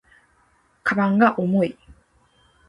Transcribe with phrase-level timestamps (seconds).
[0.83, 1.77] 鞄が重い